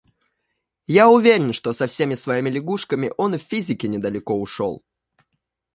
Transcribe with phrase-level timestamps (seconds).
[0.87, 4.83] Я уверен, что со всеми своими лягушками он и в физике недалеко ушел.